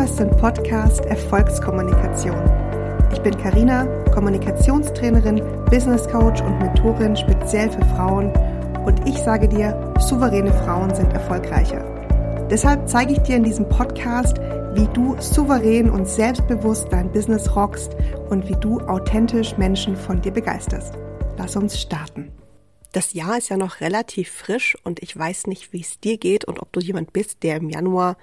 hörst 0.00 0.18
den 0.18 0.30
Podcast 0.30 1.04
Erfolgskommunikation. 1.04 2.40
Ich 3.12 3.20
bin 3.20 3.36
Karina, 3.36 3.84
Kommunikationstrainerin, 4.14 5.42
Business 5.66 6.08
Coach 6.08 6.40
und 6.40 6.58
Mentorin 6.58 7.14
speziell 7.14 7.70
für 7.70 7.84
Frauen 7.84 8.32
und 8.86 9.06
ich 9.06 9.18
sage 9.18 9.46
dir, 9.46 9.92
souveräne 9.98 10.54
Frauen 10.64 10.94
sind 10.94 11.12
erfolgreicher. 11.12 11.84
Deshalb 12.48 12.88
zeige 12.88 13.12
ich 13.12 13.18
dir 13.18 13.36
in 13.36 13.42
diesem 13.42 13.68
Podcast, 13.68 14.38
wie 14.72 14.88
du 14.94 15.20
souverän 15.20 15.90
und 15.90 16.08
selbstbewusst 16.08 16.86
dein 16.90 17.12
Business 17.12 17.54
rockst 17.54 17.94
und 18.30 18.48
wie 18.48 18.56
du 18.56 18.80
authentisch 18.80 19.58
Menschen 19.58 19.98
von 19.98 20.22
dir 20.22 20.32
begeisterst. 20.32 20.94
Lass 21.36 21.56
uns 21.56 21.78
starten. 21.78 22.32
Das 22.92 23.12
Jahr 23.12 23.36
ist 23.36 23.50
ja 23.50 23.58
noch 23.58 23.82
relativ 23.82 24.30
frisch 24.30 24.78
und 24.82 25.02
ich 25.02 25.14
weiß 25.14 25.46
nicht, 25.46 25.74
wie 25.74 25.82
es 25.82 26.00
dir 26.00 26.16
geht 26.16 26.46
und 26.46 26.58
ob 26.58 26.72
du 26.72 26.80
jemand 26.80 27.12
bist, 27.12 27.42
der 27.42 27.56
im 27.56 27.68
Januar 27.68 28.16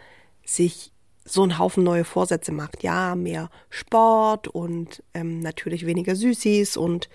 sich 0.44 0.92
so 1.28 1.44
einen 1.44 1.60
Haufen 1.60 1.84
neue 1.84 2.06
Vorsätze 2.06 2.52
macht. 2.52 2.84
Ja, 2.84 3.16
mehr 3.16 3.50
Sport 3.70 4.48
und 4.48 5.04
ähm, 5.14 5.40
natürlich 5.40 5.86
weniger 5.86 6.16
Süßis 6.16 6.78
und 6.78 7.10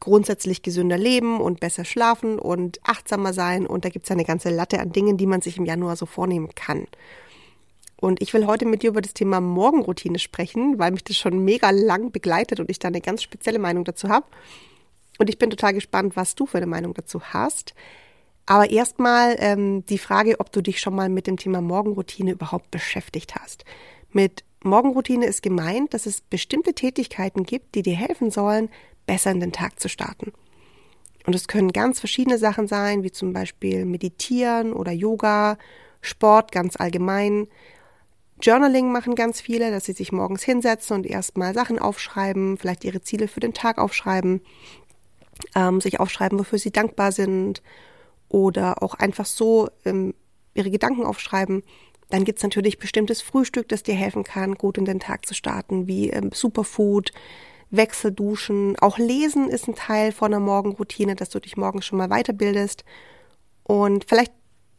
grundsätzlich 0.00 0.62
gesünder 0.62 0.98
leben 0.98 1.40
und 1.40 1.60
besser 1.60 1.84
schlafen 1.84 2.38
und 2.38 2.80
achtsamer 2.84 3.32
sein. 3.32 3.66
Und 3.66 3.84
da 3.84 3.88
gibt 3.88 4.06
es 4.06 4.10
eine 4.10 4.24
ganze 4.24 4.50
Latte 4.50 4.80
an 4.80 4.92
Dingen, 4.92 5.16
die 5.16 5.26
man 5.26 5.40
sich 5.40 5.56
im 5.58 5.64
Januar 5.64 5.96
so 5.96 6.06
vornehmen 6.06 6.50
kann. 6.54 6.86
Und 7.96 8.20
ich 8.20 8.34
will 8.34 8.46
heute 8.46 8.66
mit 8.66 8.82
dir 8.82 8.90
über 8.90 9.00
das 9.00 9.14
Thema 9.14 9.40
Morgenroutine 9.40 10.18
sprechen, 10.18 10.78
weil 10.78 10.90
mich 10.90 11.04
das 11.04 11.16
schon 11.16 11.38
mega 11.44 11.70
lang 11.70 12.12
begleitet 12.12 12.60
und 12.60 12.70
ich 12.70 12.78
da 12.78 12.88
eine 12.88 13.00
ganz 13.00 13.22
spezielle 13.22 13.58
Meinung 13.58 13.84
dazu 13.84 14.08
habe. 14.08 14.26
Und 15.18 15.30
ich 15.30 15.38
bin 15.38 15.48
total 15.48 15.72
gespannt, 15.72 16.16
was 16.16 16.34
du 16.34 16.44
für 16.44 16.58
eine 16.58 16.66
Meinung 16.66 16.92
dazu 16.92 17.22
hast. 17.22 17.74
Aber 18.46 18.70
erstmal 18.70 19.36
ähm, 19.38 19.86
die 19.86 19.98
Frage, 19.98 20.38
ob 20.38 20.52
du 20.52 20.60
dich 20.60 20.80
schon 20.80 20.94
mal 20.94 21.08
mit 21.08 21.26
dem 21.26 21.36
Thema 21.36 21.60
Morgenroutine 21.60 22.32
überhaupt 22.32 22.70
beschäftigt 22.70 23.34
hast. 23.36 23.64
Mit 24.12 24.44
Morgenroutine 24.62 25.26
ist 25.26 25.42
gemeint, 25.42 25.94
dass 25.94 26.06
es 26.06 26.20
bestimmte 26.20 26.74
Tätigkeiten 26.74 27.44
gibt, 27.44 27.74
die 27.74 27.82
dir 27.82 27.96
helfen 27.96 28.30
sollen, 28.30 28.68
besser 29.06 29.30
in 29.30 29.40
den 29.40 29.52
Tag 29.52 29.80
zu 29.80 29.88
starten. 29.88 30.32
Und 31.26 31.34
es 31.34 31.48
können 31.48 31.72
ganz 31.72 32.00
verschiedene 32.00 32.38
Sachen 32.38 32.68
sein, 32.68 33.02
wie 33.02 33.12
zum 33.12 33.32
Beispiel 33.32 33.86
Meditieren 33.86 34.74
oder 34.74 34.92
Yoga, 34.92 35.56
Sport 36.02 36.52
ganz 36.52 36.76
allgemein. 36.76 37.48
Journaling 38.42 38.92
machen 38.92 39.14
ganz 39.14 39.40
viele, 39.40 39.70
dass 39.70 39.86
sie 39.86 39.92
sich 39.92 40.12
morgens 40.12 40.42
hinsetzen 40.42 40.96
und 40.96 41.06
erstmal 41.06 41.54
Sachen 41.54 41.78
aufschreiben, 41.78 42.58
vielleicht 42.58 42.84
ihre 42.84 43.00
Ziele 43.00 43.26
für 43.26 43.40
den 43.40 43.54
Tag 43.54 43.78
aufschreiben, 43.78 44.42
ähm, 45.54 45.80
sich 45.80 45.98
aufschreiben, 45.98 46.38
wofür 46.38 46.58
sie 46.58 46.72
dankbar 46.72 47.10
sind 47.10 47.62
oder 48.34 48.82
auch 48.82 48.94
einfach 48.94 49.26
so 49.26 49.68
ähm, 49.84 50.12
ihre 50.54 50.68
Gedanken 50.68 51.04
aufschreiben. 51.04 51.62
Dann 52.10 52.24
gibt's 52.24 52.42
natürlich 52.42 52.80
bestimmtes 52.80 53.22
Frühstück, 53.22 53.68
das 53.68 53.84
dir 53.84 53.94
helfen 53.94 54.24
kann, 54.24 54.56
gut 54.56 54.76
in 54.76 54.84
den 54.84 54.98
Tag 54.98 55.24
zu 55.24 55.34
starten, 55.34 55.86
wie 55.86 56.10
ähm, 56.10 56.30
Superfood, 56.34 57.12
Wechselduschen. 57.70 58.76
Auch 58.80 58.98
Lesen 58.98 59.48
ist 59.48 59.68
ein 59.68 59.76
Teil 59.76 60.10
von 60.10 60.34
einer 60.34 60.40
Morgenroutine, 60.40 61.14
dass 61.14 61.28
du 61.30 61.38
dich 61.38 61.56
morgens 61.56 61.86
schon 61.86 61.96
mal 61.96 62.08
weiterbildest. 62.08 62.84
Und 63.62 64.04
vielleicht 64.08 64.32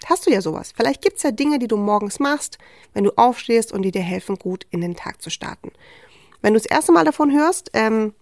hast 0.06 0.28
du 0.28 0.32
ja 0.32 0.42
sowas. 0.42 0.74
Vielleicht 0.76 1.02
gibt's 1.02 1.24
ja 1.24 1.32
Dinge, 1.32 1.58
die 1.58 1.70
du 1.70 1.78
morgens 1.78 2.20
machst, 2.20 2.58
wenn 2.94 3.06
du 3.06 3.12
aufstehst 3.16 3.72
und 3.72 3.84
die 3.84 3.92
dir 3.92 4.02
helfen, 4.02 4.36
gut 4.36 4.68
in 4.70 4.82
den 4.82 4.98
Tag 4.98 5.22
zu 5.22 5.30
starten. 5.30 5.72
Wenn 6.42 6.54
du 6.54 6.60
das 6.60 6.70
erste 6.70 6.92
Mal 6.92 7.06
davon 7.06 7.32
hörst, 7.32 7.72
ähm, 7.74 8.14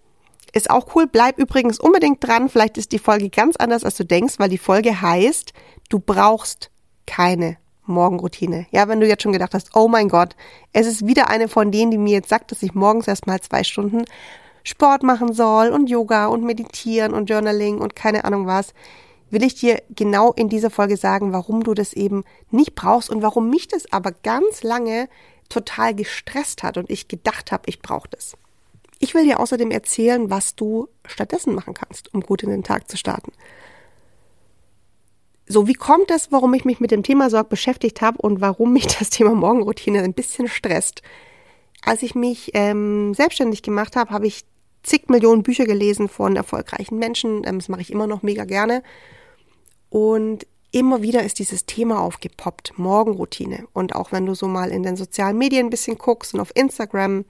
ist 0.52 0.70
auch 0.70 0.96
cool. 0.96 1.08
Bleib 1.08 1.38
übrigens 1.38 1.80
unbedingt 1.80 2.26
dran. 2.26 2.50
Vielleicht 2.50 2.78
ist 2.78 2.92
die 2.92 3.00
Folge 3.00 3.30
ganz 3.30 3.56
anders, 3.56 3.84
als 3.84 3.96
du 3.96 4.06
denkst, 4.06 4.36
weil 4.38 4.50
die 4.50 4.58
Folge 4.58 5.02
heißt, 5.02 5.54
du 5.90 6.00
brauchst 6.00 6.70
keine 7.06 7.58
Morgenroutine. 7.86 8.66
Ja, 8.72 8.88
wenn 8.88 9.00
du 9.00 9.08
jetzt 9.08 9.24
schon 9.24 9.34
gedacht 9.34 9.54
hast, 9.54 9.76
oh 9.76 9.88
mein 9.88 10.10
Gott, 10.10 10.36
es 10.72 10.88
ist 10.88 11.06
wieder 11.06 11.30
eine 11.30 11.48
von 11.48 11.72
denen, 11.72 11.92
die 11.92 11.98
mir 11.98 12.14
jetzt 12.14 12.30
sagt, 12.30 12.52
dass 12.52 12.64
ich 12.64 12.74
morgens 12.74 13.08
erstmal 13.08 13.42
zwei 13.42 13.64
Stunden 13.64 14.06
Sport 14.64 15.04
machen 15.04 15.34
soll 15.34 15.70
und 15.70 15.90
Yoga 15.90 16.28
und 16.28 16.44
meditieren 16.44 17.14
und 17.14 17.30
Journaling 17.30 17.80
und 17.80 17.96
keine 17.96 18.24
Ahnung 18.24 18.48
was, 18.48 18.74
will 19.30 19.44
ich 19.44 19.56
dir 19.56 19.82
genau 19.90 20.32
in 20.32 20.48
dieser 20.48 20.70
Folge 20.70 20.96
sagen, 20.96 21.34
warum 21.34 21.64
du 21.64 21.74
das 21.74 21.94
eben 21.94 22.24
nicht 22.50 22.76
brauchst 22.76 23.10
und 23.10 23.22
warum 23.22 23.50
mich 23.50 23.68
das 23.68 23.92
aber 23.92 24.12
ganz 24.12 24.64
lange 24.64 25.10
total 25.50 25.94
gestresst 25.94 26.64
hat 26.64 26.78
und 26.78 26.90
ich 26.90 27.08
gedacht 27.08 27.52
habe, 27.52 27.64
ich 27.66 27.82
brauche 27.82 28.08
das. 28.10 28.38
Ich 29.04 29.14
will 29.14 29.26
dir 29.26 29.42
außerdem 29.42 29.70
erzählen, 29.70 30.30
was 30.30 30.56
du 30.56 30.88
stattdessen 31.06 31.54
machen 31.54 31.74
kannst, 31.74 32.14
um 32.14 32.22
gut 32.22 32.42
in 32.42 32.50
den 32.50 32.64
Tag 32.64 32.90
zu 32.90 32.96
starten. 32.96 33.34
So, 35.46 35.68
wie 35.68 35.74
kommt 35.74 36.10
es, 36.10 36.32
warum 36.32 36.54
ich 36.54 36.64
mich 36.64 36.80
mit 36.80 36.92
dem 36.92 37.04
Thema 37.04 37.30
Sorg 37.30 37.50
beschäftigt 37.50 38.00
habe 38.00 38.20
und 38.20 38.40
warum 38.40 38.72
mich 38.72 38.88
das 38.88 39.10
Thema 39.10 39.36
Morgenroutine 39.36 40.04
ein 40.04 40.14
bisschen 40.14 40.48
stresst? 40.48 41.02
Als 41.84 42.02
ich 42.02 42.16
mich 42.16 42.52
ähm, 42.54 43.14
selbstständig 43.14 43.62
gemacht 43.62 43.98
habe, 43.98 44.12
habe 44.12 44.26
ich 44.26 44.46
zig 44.84 45.10
Millionen 45.10 45.44
Bücher 45.44 45.66
gelesen 45.66 46.08
von 46.08 46.38
erfolgreichen 46.38 46.98
Menschen. 46.98 47.42
Ähm, 47.46 47.60
das 47.60 47.68
mache 47.68 47.82
ich 47.82 47.92
immer 47.92 48.08
noch 48.08 48.24
mega 48.24 48.46
gerne. 48.46 48.84
Und 49.90 50.48
immer 50.72 51.02
wieder 51.02 51.24
ist 51.24 51.40
dieses 51.40 51.66
Thema 51.66 52.00
aufgepoppt, 52.00 52.78
Morgenroutine. 52.78 53.68
Und 53.74 53.96
auch 53.96 54.14
wenn 54.14 54.26
du 54.26 54.34
so 54.34 54.48
mal 54.48 54.72
in 54.72 54.84
den 54.84 54.96
sozialen 54.96 55.38
Medien 55.38 55.68
ein 55.68 55.72
bisschen 55.72 55.98
guckst 55.98 56.34
und 56.34 56.40
auf 56.40 56.56
Instagram, 56.56 57.26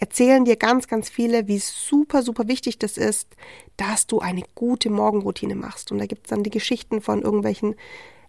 erzählen 0.00 0.46
dir 0.46 0.56
ganz, 0.56 0.88
ganz 0.88 1.10
viele, 1.10 1.46
wie 1.46 1.58
super, 1.58 2.22
super 2.22 2.48
wichtig 2.48 2.78
das 2.78 2.96
ist, 2.96 3.28
dass 3.76 4.06
du 4.06 4.20
eine 4.20 4.42
gute 4.54 4.88
Morgenroutine 4.88 5.54
machst. 5.54 5.92
Und 5.92 5.98
da 5.98 6.06
gibt 6.06 6.26
es 6.26 6.30
dann 6.30 6.42
die 6.42 6.50
Geschichten 6.50 7.02
von 7.02 7.20
irgendwelchen 7.20 7.74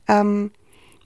ähm, 0.09 0.51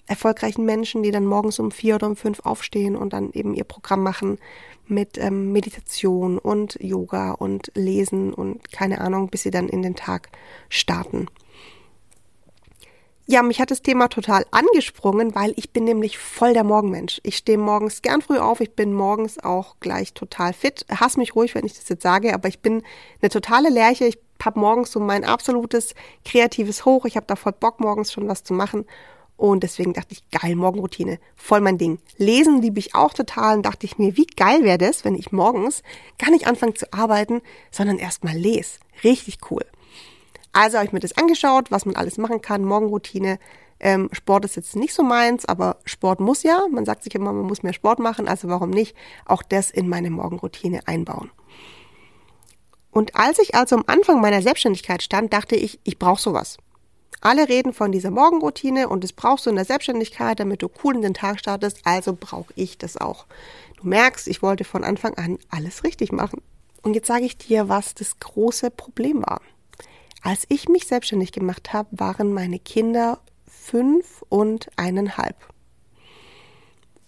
erfolgreichen 0.07 0.65
Menschen, 0.65 1.03
die 1.03 1.11
dann 1.11 1.27
morgens 1.27 1.59
um 1.59 1.69
vier 1.69 1.95
oder 1.95 2.07
um 2.07 2.15
fünf 2.15 2.39
aufstehen 2.39 2.95
und 2.95 3.13
dann 3.13 3.31
eben 3.31 3.53
ihr 3.53 3.63
Programm 3.63 4.01
machen 4.01 4.39
mit 4.87 5.19
ähm, 5.19 5.51
Meditation 5.51 6.39
und 6.39 6.79
Yoga 6.81 7.31
und 7.33 7.71
Lesen 7.75 8.33
und 8.33 8.71
keine 8.71 9.01
Ahnung, 9.01 9.29
bis 9.29 9.43
sie 9.43 9.51
dann 9.51 9.69
in 9.69 9.83
den 9.83 9.95
Tag 9.95 10.29
starten. 10.69 11.27
Ja, 13.27 13.41
mich 13.41 13.59
hat 13.59 13.71
das 13.71 13.81
Thema 13.81 14.07
total 14.07 14.45
angesprungen, 14.51 15.33
weil 15.33 15.53
ich 15.55 15.71
bin 15.71 15.83
nämlich 15.83 16.19
voll 16.19 16.53
der 16.53 16.63
Morgenmensch. 16.63 17.19
Ich 17.23 17.37
stehe 17.37 17.57
morgens 17.57 18.03
gern 18.03 18.21
früh 18.21 18.37
auf, 18.37 18.61
ich 18.61 18.73
bin 18.73 18.93
morgens 18.93 19.43
auch 19.43 19.77
gleich 19.79 20.13
total 20.13 20.53
fit. 20.53 20.85
Hass 20.91 21.17
mich 21.17 21.35
ruhig, 21.35 21.55
wenn 21.55 21.65
ich 21.65 21.73
das 21.73 21.89
jetzt 21.89 22.03
sage, 22.03 22.35
aber 22.35 22.49
ich 22.49 22.59
bin 22.59 22.83
eine 23.23 23.29
totale 23.29 23.69
Lerche. 23.69 24.05
Ich 24.05 24.19
habe 24.43 24.59
morgens 24.59 24.91
so 24.91 24.99
mein 24.99 25.23
absolutes 25.23 25.95
kreatives 26.23 26.85
Hoch. 26.85 27.05
Ich 27.05 27.15
habe 27.15 27.25
da 27.25 27.35
voll 27.35 27.53
Bock, 27.53 27.79
morgens 27.79 28.13
schon 28.13 28.27
was 28.27 28.43
zu 28.43 28.53
machen. 28.53 28.85
Und 29.37 29.63
deswegen 29.63 29.93
dachte 29.93 30.13
ich, 30.13 30.29
geil, 30.29 30.55
Morgenroutine, 30.55 31.19
voll 31.35 31.61
mein 31.61 31.79
Ding. 31.79 31.97
Lesen 32.17 32.61
liebe 32.61 32.77
ich 32.79 32.93
auch 32.93 33.13
total 33.13 33.57
und 33.57 33.65
dachte 33.65 33.87
ich 33.87 33.97
mir, 33.97 34.15
wie 34.17 34.27
geil 34.27 34.63
wäre 34.63 34.77
das, 34.77 35.03
wenn 35.03 35.15
ich 35.15 35.31
morgens 35.31 35.81
gar 36.19 36.29
nicht 36.29 36.45
anfange 36.45 36.75
zu 36.75 36.93
arbeiten, 36.93 37.41
sondern 37.71 37.97
erst 37.97 38.23
mal 38.23 38.37
lese. 38.37 38.77
Richtig 39.03 39.39
cool. 39.49 39.65
Also 40.55 40.77
habe 40.77 40.87
ich 40.87 40.93
mir 40.93 41.01
das 41.01 41.17
angeschaut, 41.17 41.69
was 41.69 41.85
man 41.85 41.97
alles 41.97 42.17
machen 42.17 42.41
kann, 42.41 42.63
Morgenroutine. 42.63 43.39
Ähm, 43.77 44.07
Sport 44.13 44.45
ist 44.45 44.55
jetzt 44.55 44.77
nicht 44.77 44.93
so 44.93 45.03
meins, 45.03 45.45
aber 45.45 45.79
Sport 45.83 46.21
muss 46.21 46.43
ja. 46.43 46.65
Man 46.71 46.85
sagt 46.85 47.03
sich 47.03 47.13
immer, 47.13 47.33
man 47.33 47.45
muss 47.45 47.61
mehr 47.61 47.73
Sport 47.73 47.99
machen, 47.99 48.29
also 48.29 48.47
warum 48.47 48.69
nicht 48.69 48.95
auch 49.25 49.43
das 49.43 49.69
in 49.69 49.89
meine 49.89 50.09
Morgenroutine 50.09 50.87
einbauen. 50.87 51.29
Und 52.89 53.17
als 53.17 53.39
ich 53.39 53.53
also 53.53 53.75
am 53.75 53.83
Anfang 53.87 54.21
meiner 54.21 54.41
Selbstständigkeit 54.41 55.03
stand, 55.03 55.33
dachte 55.33 55.57
ich, 55.57 55.81
ich 55.83 55.99
brauche 55.99 56.21
sowas. 56.21 56.57
Alle 57.19 57.49
reden 57.49 57.73
von 57.73 57.91
dieser 57.91 58.11
Morgenroutine 58.11 58.87
und 58.87 59.03
das 59.03 59.11
brauchst 59.11 59.45
du 59.45 59.49
in 59.49 59.57
der 59.57 59.65
Selbstständigkeit, 59.65 60.39
damit 60.39 60.61
du 60.61 60.69
cool 60.85 60.95
in 60.95 61.01
den 61.01 61.13
Tag 61.13 61.37
startest, 61.37 61.81
also 61.83 62.15
brauche 62.17 62.53
ich 62.55 62.77
das 62.77 62.95
auch. 62.95 63.25
Du 63.81 63.89
merkst, 63.89 64.25
ich 64.29 64.41
wollte 64.41 64.63
von 64.63 64.85
Anfang 64.85 65.15
an 65.15 65.37
alles 65.49 65.83
richtig 65.83 66.13
machen. 66.13 66.41
Und 66.81 66.93
jetzt 66.93 67.07
sage 67.07 67.25
ich 67.25 67.37
dir, 67.37 67.67
was 67.67 67.93
das 67.93 68.19
große 68.21 68.71
Problem 68.71 69.21
war. 69.21 69.41
Als 70.25 70.47
ich 70.49 70.67
mich 70.67 70.87
selbstständig 70.87 71.31
gemacht 71.31 71.71
habe, 71.71 71.87
waren 71.91 72.33
meine 72.33 72.57
Kinder 72.57 73.19
fünf 73.47 74.23
und 74.27 74.69
eineinhalb. 74.75 75.35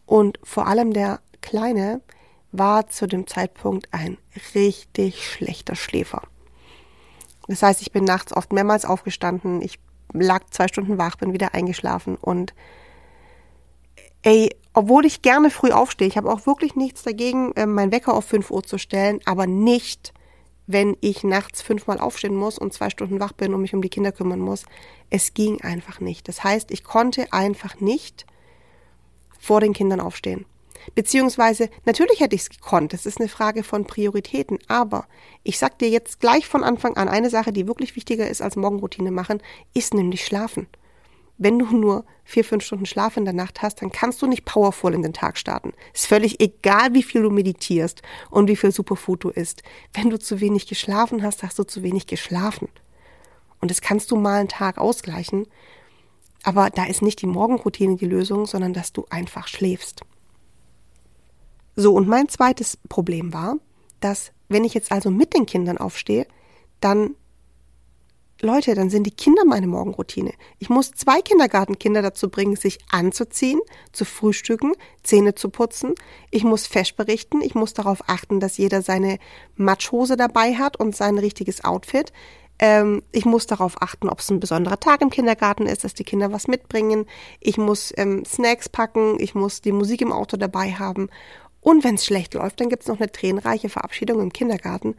Und 0.06 0.40
vor 0.44 0.68
allem 0.68 0.94
der 0.94 1.20
Kleine 1.42 2.02
war 2.52 2.90
zu 2.90 3.08
dem 3.08 3.26
Zeitpunkt 3.26 3.92
ein 3.92 4.20
richtig 4.54 5.28
schlechter 5.28 5.76
Schläfer. 5.76 6.22
Das 7.48 7.64
heißt, 7.64 7.82
ich 7.82 7.92
bin 7.92 8.04
nachts 8.04 8.38
oft 8.38 8.54
mehrmals 8.54 8.86
aufgestanden, 8.86 9.64
ich 9.64 9.80
lag 10.14 10.44
zwei 10.52 10.68
Stunden 10.68 11.00
wach, 11.00 11.16
bin 11.16 11.34
wieder 11.34 11.56
eingeschlafen 11.56 12.18
und 12.18 12.54
ey, 14.22 14.56
obwohl 14.74 15.08
ich 15.08 15.24
gerne 15.24 15.50
früh 15.50 15.72
aufstehe, 15.72 16.08
ich 16.08 16.18
habe 16.18 16.32
auch 16.32 16.46
wirklich 16.46 16.76
nichts 16.76 17.02
dagegen, 17.02 17.52
äh, 17.54 17.66
meinen 17.66 17.92
Wecker 17.92 18.14
auf 18.14 18.26
5 18.26 18.52
Uhr 18.52 18.62
zu 18.62 18.78
stellen, 18.78 19.22
aber 19.26 19.48
nicht 19.48 20.14
wenn 20.68 20.98
ich 21.00 21.24
nachts 21.24 21.62
fünfmal 21.62 22.00
aufstehen 22.00 22.36
muss 22.36 22.60
und 22.60 22.74
zwei 22.74 22.90
Stunden 22.90 23.20
wach 23.20 23.32
bin 23.32 23.54
und 23.54 23.62
mich 23.62 23.74
um 23.74 23.82
die 23.82 23.90
Kinder 23.90 24.12
kümmern 24.12 24.40
muss. 24.40 24.66
Es 25.10 25.34
ging 25.34 25.62
einfach 25.62 26.02
nicht. 26.02 26.28
Das 26.28 26.44
heißt, 26.44 26.72
ich 26.72 26.84
konnte 26.84 27.32
einfach 27.32 27.80
nicht 27.80 28.26
vor 29.40 29.62
den 29.62 29.74
Kindern 29.74 30.02
aufstehen. 30.02 30.46
Beziehungsweise, 30.96 31.70
natürlich 31.86 32.20
hätte 32.20 32.36
ich 32.36 32.42
es 32.42 32.50
gekonnt. 32.50 32.94
Das 32.94 33.06
ist 33.06 33.20
eine 33.20 33.30
Frage 33.30 33.64
von 33.64 33.86
Prioritäten. 33.86 34.60
Aber 34.68 35.08
ich 35.44 35.58
sag 35.58 35.80
dir 35.80 35.90
jetzt 35.90 36.20
gleich 36.20 36.48
von 36.48 36.64
Anfang 36.64 36.98
an, 36.98 37.08
eine 37.08 37.30
Sache, 37.30 37.54
die 37.54 37.68
wirklich 37.68 37.96
wichtiger 37.96 38.28
ist 38.28 38.42
als 38.42 38.56
Morgenroutine 38.56 39.12
machen, 39.12 39.42
ist 39.74 39.94
nämlich 39.94 40.26
schlafen. 40.26 40.68
Wenn 41.38 41.60
du 41.60 41.66
nur 41.66 42.06
vier, 42.24 42.44
fünf 42.44 42.64
Stunden 42.64 42.86
Schlaf 42.86 43.16
in 43.16 43.26
der 43.26 43.34
Nacht 43.34 43.62
hast, 43.62 43.82
dann 43.82 43.92
kannst 43.92 44.22
du 44.22 44.28
nicht 44.28 44.46
powerful 44.46 44.94
in 44.94 45.04
den 45.04 45.14
Tag 45.14 45.38
starten. 45.38 45.74
Ist 45.94 46.08
völlig 46.08 46.40
egal, 46.42 46.94
wie 46.94 47.04
viel 47.04 47.22
du 47.22 47.30
meditierst 47.30 48.02
und 48.30 48.48
wie 48.48 48.56
viel 48.56 48.72
Superfood 48.72 49.24
du 49.24 49.30
isst. 49.30 49.64
Wenn 49.94 50.10
du 50.10 50.18
zu 50.18 50.40
wenig 50.40 50.68
geschlafen 50.68 51.24
hast, 51.24 51.44
hast 51.44 51.60
du 51.60 51.64
zu 51.64 51.84
wenig 51.84 52.08
geschlafen. 52.08 52.70
Und 53.62 53.72
das 53.72 53.82
kannst 53.82 54.12
du 54.12 54.18
mal 54.18 54.40
einen 54.40 54.50
Tag 54.50 54.78
ausgleichen. 54.78 55.48
Aber 56.44 56.70
da 56.70 56.86
ist 56.86 57.02
nicht 57.02 57.22
die 57.22 57.28
Morgenroutine 57.28 57.96
die 57.96 58.06
Lösung, 58.06 58.46
sondern 58.46 58.74
dass 58.74 58.94
du 58.94 59.06
einfach 59.10 59.48
schläfst. 59.48 60.02
So, 61.76 61.94
und 61.94 62.08
mein 62.08 62.30
zweites 62.30 62.78
Problem 62.90 63.34
war, 63.34 63.58
dass 64.00 64.32
wenn 64.50 64.64
ich 64.64 64.74
jetzt 64.74 64.92
also 64.92 65.12
mit 65.12 65.34
den 65.34 65.46
Kindern 65.46 65.78
aufstehe, 65.78 66.26
dann 66.80 67.16
Leute, 68.42 68.76
dann 68.76 68.90
sind 68.90 69.04
die 69.04 69.12
Kinder 69.12 69.46
meine 69.46 69.66
Morgenroutine. 69.66 70.32
Ich 70.60 70.70
muss 70.70 70.92
zwei 70.92 71.22
Kindergartenkinder 71.22 72.04
dazu 72.04 72.30
bringen, 72.30 72.56
sich 72.56 72.78
anzuziehen, 72.92 73.60
zu 73.92 74.06
frühstücken, 74.06 74.74
Zähne 75.02 75.34
zu 75.34 75.50
putzen. 75.50 75.96
Ich 76.30 76.44
muss 76.44 76.68
fesch 76.68 76.96
berichten. 76.96 77.42
Ich 77.42 77.56
muss 77.56 77.74
darauf 77.74 78.08
achten, 78.08 78.40
dass 78.40 78.58
jeder 78.58 78.82
seine 78.84 79.18
Matschhose 79.56 80.18
dabei 80.18 80.54
hat 80.56 80.80
und 80.80 80.96
sein 80.96 81.18
richtiges 81.18 81.64
Outfit. 81.64 82.14
Ähm, 82.60 83.04
ich 83.12 83.26
muss 83.26 83.48
darauf 83.48 83.82
achten, 83.82 84.10
ob 84.10 84.20
es 84.20 84.30
ein 84.30 84.40
besonderer 84.40 84.80
Tag 84.80 85.02
im 85.02 85.10
Kindergarten 85.10 85.66
ist, 85.66 85.84
dass 85.84 85.94
die 85.94 86.04
Kinder 86.04 86.32
was 86.32 86.48
mitbringen. 86.48 87.06
Ich 87.40 87.58
muss 87.58 87.92
ähm, 87.98 88.24
Snacks 88.26 88.70
packen. 88.70 89.20
Ich 89.20 89.34
muss 89.34 89.62
die 89.62 89.72
Musik 89.72 90.02
im 90.02 90.12
Auto 90.12 90.38
dabei 90.38 90.74
haben. 90.74 91.10
Und 91.62 91.84
wenn 91.84 91.96
es 91.96 92.06
schlecht 92.06 92.34
läuft, 92.36 92.62
dann 92.62 92.70
gibt 92.70 92.84
es 92.84 92.88
noch 92.88 93.00
eine 93.00 93.12
tränenreiche 93.12 93.70
Verabschiedung 93.70 94.22
im 94.22 94.32
Kindergarten. 94.32 94.96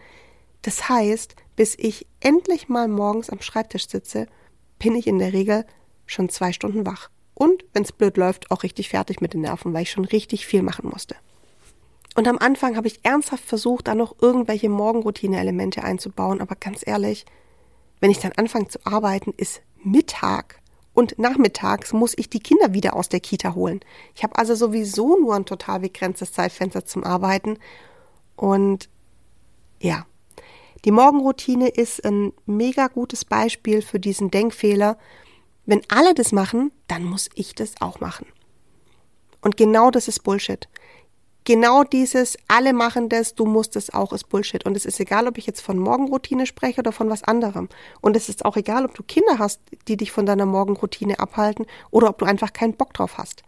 Das 0.62 0.88
heißt, 0.88 1.36
bis 1.56 1.74
ich 1.78 2.06
endlich 2.20 2.68
mal 2.68 2.88
morgens 2.88 3.30
am 3.30 3.40
Schreibtisch 3.40 3.88
sitze, 3.88 4.26
bin 4.78 4.94
ich 4.94 5.06
in 5.06 5.18
der 5.18 5.32
Regel 5.32 5.66
schon 6.06 6.28
zwei 6.28 6.52
Stunden 6.52 6.86
wach. 6.86 7.10
Und, 7.34 7.64
wenn 7.72 7.84
es 7.84 7.92
blöd 7.92 8.16
läuft, 8.16 8.50
auch 8.50 8.62
richtig 8.62 8.88
fertig 8.88 9.20
mit 9.20 9.34
den 9.34 9.42
Nerven, 9.42 9.72
weil 9.72 9.82
ich 9.82 9.90
schon 9.90 10.04
richtig 10.04 10.46
viel 10.46 10.62
machen 10.62 10.88
musste. 10.90 11.14
Und 12.16 12.26
am 12.26 12.38
Anfang 12.38 12.76
habe 12.76 12.88
ich 12.88 13.04
ernsthaft 13.04 13.44
versucht, 13.44 13.86
da 13.86 13.94
noch 13.94 14.16
irgendwelche 14.20 14.68
Morgenroutine-Elemente 14.68 15.84
einzubauen, 15.84 16.40
aber 16.40 16.56
ganz 16.56 16.84
ehrlich, 16.84 17.24
wenn 18.00 18.10
ich 18.10 18.18
dann 18.18 18.32
anfange 18.32 18.68
zu 18.68 18.84
arbeiten, 18.84 19.32
ist 19.36 19.62
Mittag 19.84 20.60
und 20.94 21.16
nachmittags 21.16 21.92
muss 21.92 22.14
ich 22.16 22.28
die 22.28 22.40
Kinder 22.40 22.74
wieder 22.74 22.96
aus 22.96 23.08
der 23.08 23.20
Kita 23.20 23.54
holen. 23.54 23.78
Ich 24.16 24.24
habe 24.24 24.36
also 24.36 24.56
sowieso 24.56 25.16
nur 25.16 25.36
ein 25.36 25.44
total 25.44 25.78
begrenztes 25.78 26.32
Zeitfenster 26.32 26.84
zum 26.84 27.04
Arbeiten 27.04 27.58
und 28.34 28.88
ja, 29.80 30.06
die 30.84 30.92
Morgenroutine 30.92 31.68
ist 31.68 32.04
ein 32.04 32.32
mega 32.46 32.86
gutes 32.86 33.24
Beispiel 33.24 33.82
für 33.82 33.98
diesen 33.98 34.30
Denkfehler. 34.30 34.96
Wenn 35.66 35.82
alle 35.88 36.14
das 36.14 36.32
machen, 36.32 36.72
dann 36.86 37.04
muss 37.04 37.28
ich 37.34 37.54
das 37.54 37.74
auch 37.80 38.00
machen. 38.00 38.26
Und 39.40 39.56
genau 39.56 39.90
das 39.90 40.08
ist 40.08 40.22
Bullshit. 40.22 40.68
Genau 41.44 41.82
dieses, 41.82 42.36
alle 42.46 42.72
machen 42.72 43.08
das, 43.08 43.34
du 43.34 43.46
musst 43.46 43.74
es 43.76 43.92
auch, 43.92 44.12
ist 44.12 44.28
Bullshit. 44.28 44.66
Und 44.66 44.76
es 44.76 44.84
ist 44.84 45.00
egal, 45.00 45.26
ob 45.26 45.38
ich 45.38 45.46
jetzt 45.46 45.62
von 45.62 45.78
Morgenroutine 45.78 46.46
spreche 46.46 46.80
oder 46.80 46.92
von 46.92 47.08
was 47.08 47.24
anderem. 47.24 47.68
Und 48.00 48.16
es 48.16 48.28
ist 48.28 48.44
auch 48.44 48.56
egal, 48.56 48.84
ob 48.84 48.94
du 48.94 49.02
Kinder 49.02 49.38
hast, 49.38 49.60
die 49.88 49.96
dich 49.96 50.12
von 50.12 50.26
deiner 50.26 50.46
Morgenroutine 50.46 51.18
abhalten 51.18 51.66
oder 51.90 52.10
ob 52.10 52.18
du 52.18 52.26
einfach 52.26 52.52
keinen 52.52 52.74
Bock 52.74 52.92
drauf 52.92 53.18
hast. 53.18 53.42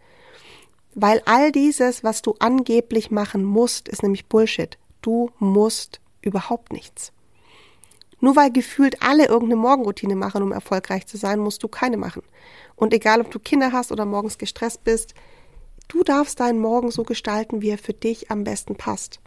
Weil 0.95 1.21
all 1.25 1.51
dieses, 1.51 2.03
was 2.03 2.21
du 2.21 2.35
angeblich 2.39 3.11
machen 3.11 3.43
musst, 3.43 3.87
ist 3.87 4.03
nämlich 4.03 4.27
Bullshit. 4.27 4.77
Du 5.01 5.29
musst 5.39 6.01
überhaupt 6.21 6.73
nichts. 6.73 7.13
Nur 8.21 8.35
weil 8.35 8.51
gefühlt 8.51 9.01
alle 9.01 9.25
irgendeine 9.25 9.57
Morgenroutine 9.57 10.15
machen, 10.15 10.43
um 10.43 10.51
erfolgreich 10.51 11.07
zu 11.07 11.17
sein, 11.17 11.39
musst 11.39 11.63
du 11.63 11.67
keine 11.67 11.97
machen. 11.97 12.21
Und 12.75 12.93
egal, 12.93 13.19
ob 13.19 13.31
du 13.31 13.39
Kinder 13.39 13.71
hast 13.71 13.91
oder 13.91 14.05
morgens 14.05 14.37
gestresst 14.37 14.83
bist, 14.83 15.15
du 15.87 16.03
darfst 16.03 16.39
deinen 16.39 16.59
Morgen 16.59 16.91
so 16.91 17.03
gestalten, 17.03 17.61
wie 17.61 17.69
er 17.69 17.77
für 17.77 17.93
dich 17.93 18.31
am 18.31 18.43
besten 18.43 18.75
passt. 18.75 19.19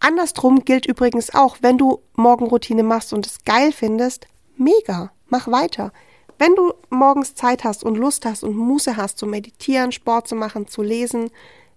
Andersrum 0.00 0.64
gilt 0.64 0.84
übrigens 0.84 1.32
auch, 1.32 1.58
wenn 1.60 1.78
du 1.78 2.02
Morgenroutine 2.16 2.82
machst 2.82 3.12
und 3.12 3.24
es 3.24 3.44
geil 3.44 3.70
findest, 3.70 4.26
mega, 4.56 5.12
mach 5.28 5.46
weiter. 5.46 5.92
Wenn 6.38 6.56
du 6.56 6.72
morgens 6.90 7.36
Zeit 7.36 7.62
hast 7.62 7.84
und 7.84 7.96
Lust 7.96 8.26
hast 8.26 8.42
und 8.42 8.56
Muße 8.56 8.96
hast 8.96 9.16
zu 9.16 9.26
meditieren, 9.26 9.92
Sport 9.92 10.26
zu 10.26 10.34
machen, 10.34 10.66
zu 10.66 10.82
lesen, 10.82 11.30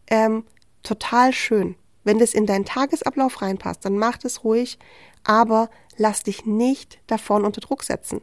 ähm, 0.07 0.44
total 0.81 1.33
schön. 1.33 1.75
Wenn 2.06 2.19
das 2.19 2.34
in 2.34 2.46
deinen 2.46 2.63
Tagesablauf 2.63 3.42
reinpasst, 3.42 3.84
dann 3.84 3.98
mach 3.98 4.18
das 4.18 4.46
ruhig, 4.46 4.80
aber 5.25 5.69
lass 5.98 6.24
dich 6.24 6.46
nicht 6.46 7.00
davon 7.07 7.44
unter 7.44 7.60
Druck 7.60 7.84
setzen. 7.84 8.22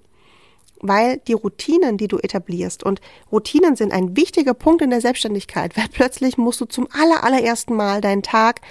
Weil 0.81 1.19
die 1.19 1.35
Routinen, 1.35 1.99
die 1.99 2.09
du 2.09 2.19
etablierst, 2.19 2.83
und 2.83 3.01
Routinen 3.31 3.77
sind 3.77 3.93
ein 3.93 4.17
wichtiger 4.17 4.55
Punkt 4.55 4.83
in 4.83 4.91
der 4.91 5.01
Selbstständigkeit, 5.01 5.77
weil 5.77 5.89
plötzlich 5.93 6.39
musst 6.39 6.61
du 6.61 6.65
zum 6.65 6.89
aller, 6.93 7.23
allerersten 7.25 7.75
Mal 7.75 8.01
deinen 8.01 8.23
Tag 8.23 8.63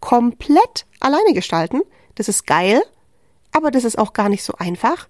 komplett 0.00 0.86
alleine 1.00 1.32
gestalten. 1.34 1.80
Das 2.14 2.28
ist 2.28 2.46
geil, 2.46 2.82
aber 3.52 3.70
das 3.70 3.84
ist 3.84 3.98
auch 3.98 4.12
gar 4.12 4.28
nicht 4.28 4.44
so 4.44 4.54
einfach. 4.58 5.08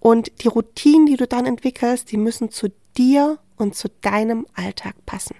Und 0.00 0.42
die 0.42 0.48
Routinen, 0.48 1.06
die 1.06 1.16
du 1.16 1.26
dann 1.26 1.46
entwickelst, 1.46 2.10
die 2.12 2.16
müssen 2.16 2.50
zu 2.50 2.68
dir 2.96 3.38
und 3.56 3.74
zu 3.74 3.88
deinem 4.00 4.46
Alltag 4.54 4.94
passen. 5.04 5.36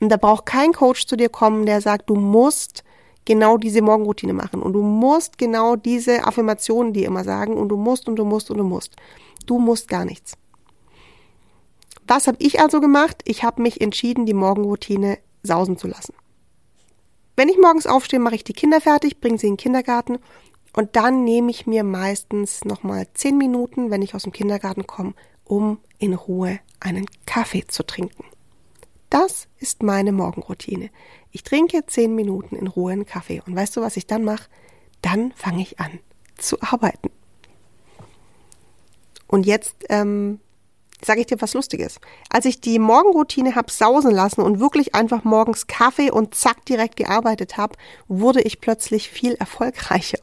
Und 0.00 0.10
da 0.10 0.16
braucht 0.16 0.46
kein 0.46 0.72
Coach 0.72 1.06
zu 1.06 1.16
dir 1.16 1.28
kommen, 1.28 1.66
der 1.66 1.80
sagt, 1.80 2.08
du 2.08 2.14
musst 2.14 2.84
genau 3.24 3.58
diese 3.58 3.82
Morgenroutine 3.82 4.32
machen 4.32 4.62
und 4.62 4.72
du 4.72 4.82
musst 4.82 5.36
genau 5.38 5.76
diese 5.76 6.24
Affirmationen 6.24 6.92
dir 6.92 7.06
immer 7.06 7.24
sagen 7.24 7.56
und 7.56 7.68
du 7.68 7.76
musst 7.76 8.08
und 8.08 8.16
du 8.16 8.24
musst 8.24 8.50
und 8.50 8.58
du 8.58 8.64
musst. 8.64 8.96
Du 9.46 9.58
musst 9.58 9.88
gar 9.88 10.04
nichts. 10.04 10.34
Was 12.06 12.26
habe 12.26 12.38
ich 12.40 12.60
also 12.60 12.80
gemacht? 12.80 13.22
Ich 13.26 13.42
habe 13.42 13.60
mich 13.60 13.80
entschieden, 13.80 14.24
die 14.24 14.34
Morgenroutine 14.34 15.18
sausen 15.42 15.76
zu 15.76 15.88
lassen. 15.88 16.14
Wenn 17.36 17.50
ich 17.50 17.58
morgens 17.58 17.86
aufstehe, 17.86 18.18
mache 18.18 18.34
ich 18.34 18.44
die 18.44 18.54
Kinder 18.54 18.80
fertig, 18.80 19.20
bringe 19.20 19.38
sie 19.38 19.46
in 19.46 19.52
den 19.52 19.58
Kindergarten 19.58 20.18
und 20.72 20.96
dann 20.96 21.24
nehme 21.24 21.50
ich 21.50 21.66
mir 21.66 21.84
meistens 21.84 22.64
nochmal 22.64 23.06
zehn 23.14 23.36
Minuten, 23.36 23.90
wenn 23.90 24.02
ich 24.02 24.14
aus 24.14 24.22
dem 24.22 24.32
Kindergarten 24.32 24.86
komme, 24.86 25.14
um 25.44 25.78
in 25.98 26.14
Ruhe 26.14 26.60
einen 26.80 27.06
Kaffee 27.26 27.66
zu 27.66 27.84
trinken. 27.84 28.24
Das 29.10 29.48
ist 29.58 29.82
meine 29.82 30.12
Morgenroutine. 30.12 30.90
Ich 31.30 31.42
trinke 31.42 31.86
zehn 31.86 32.14
Minuten 32.14 32.56
in 32.56 32.66
Ruhe 32.66 32.92
einen 32.92 33.06
Kaffee 33.06 33.42
und 33.46 33.56
weißt 33.56 33.76
du, 33.76 33.80
was 33.80 33.96
ich 33.96 34.06
dann 34.06 34.24
mache? 34.24 34.48
Dann 35.02 35.32
fange 35.32 35.62
ich 35.62 35.80
an 35.80 36.00
zu 36.36 36.60
arbeiten. 36.60 37.10
Und 39.26 39.46
jetzt 39.46 39.76
ähm, 39.88 40.40
sage 41.04 41.20
ich 41.20 41.26
dir 41.26 41.40
was 41.40 41.54
Lustiges. 41.54 42.00
Als 42.30 42.44
ich 42.44 42.60
die 42.60 42.78
Morgenroutine 42.78 43.54
habe 43.54 43.70
sausen 43.70 44.10
lassen 44.10 44.40
und 44.40 44.60
wirklich 44.60 44.94
einfach 44.94 45.24
morgens 45.24 45.66
Kaffee 45.66 46.10
und 46.10 46.34
zack 46.34 46.64
direkt 46.66 46.96
gearbeitet 46.96 47.56
habe, 47.56 47.76
wurde 48.08 48.40
ich 48.42 48.60
plötzlich 48.60 49.08
viel 49.08 49.34
erfolgreicher. 49.34 50.18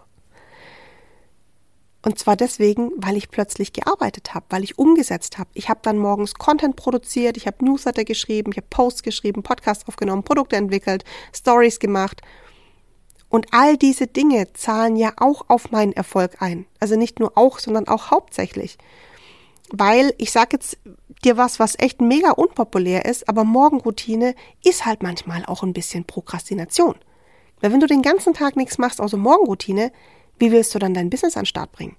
Und 2.06 2.20
zwar 2.20 2.36
deswegen, 2.36 2.92
weil 2.98 3.18
ich 3.18 3.32
plötzlich 3.32 3.74
gearbeitet 3.74 4.36
habe, 4.36 4.46
weil 4.50 4.64
ich 4.64 4.78
umgesetzt 4.78 5.40
habe. 5.40 5.50
Ich 5.56 5.70
habe 5.70 5.80
dann 5.82 5.98
morgens 5.98 6.36
Content 6.36 6.76
produziert, 6.76 7.36
ich 7.36 7.48
habe 7.48 7.66
Newsletter 7.66 8.04
geschrieben, 8.04 8.52
ich 8.52 8.58
habe 8.58 8.68
Posts 8.70 9.02
geschrieben, 9.02 9.42
Podcasts 9.42 9.88
aufgenommen, 9.88 10.22
Produkte 10.22 10.56
entwickelt, 10.56 11.04
Stories 11.34 11.80
gemacht. 11.80 12.22
Und 13.28 13.48
all 13.54 13.76
diese 13.76 14.06
Dinge 14.06 14.54
zahlen 14.54 14.98
ja 14.98 15.14
auch 15.18 15.46
auf 15.48 15.72
meinen 15.72 15.94
Erfolg 15.94 16.44
ein. 16.44 16.68
Also 16.80 16.96
nicht 16.96 17.20
nur 17.20 17.36
auch, 17.36 17.58
sondern 17.58 17.88
auch 17.88 18.12
hauptsächlich. 18.12 18.78
Weil 19.72 20.14
ich 20.20 20.32
sage 20.32 20.50
jetzt 20.54 20.78
dir 21.24 21.38
was, 21.38 21.60
was 21.60 21.74
echt 21.80 22.02
mega 22.02 22.30
unpopulär 22.30 23.06
ist, 23.06 23.28
aber 23.28 23.44
Morgenroutine 23.44 24.36
ist 24.64 24.86
halt 24.86 25.02
manchmal 25.02 25.44
auch 25.48 25.64
ein 25.64 25.74
bisschen 25.74 26.06
Prokrastination. 26.06 26.94
Weil 27.62 27.72
wenn 27.72 27.80
du 27.80 27.88
den 27.88 28.04
ganzen 28.04 28.36
Tag 28.36 28.58
nichts 28.58 28.78
machst 28.78 29.02
außer 29.02 29.18
Morgenroutine, 29.18 29.92
wie 30.40 30.52
willst 30.52 30.74
du 30.76 30.80
dann 30.80 30.94
dein 30.94 31.10
Business 31.10 31.38
an 31.38 31.42
den 31.42 31.48
Start 31.48 31.72
bringen? 31.72 31.96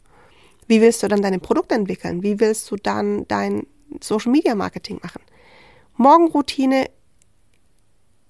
Wie 0.67 0.81
willst 0.81 1.03
du 1.03 1.09
dann 1.09 1.23
deine 1.23 1.39
Produkte 1.39 1.75
entwickeln? 1.75 2.23
Wie 2.23 2.41
willst 2.41 2.71
du 2.71 2.77
dann 2.77 3.27
dein 3.29 3.67
Social 4.01 4.33
Media 4.33 4.55
Marketing 4.55 4.99
machen? 5.03 5.23
Morgenroutine 5.97 6.91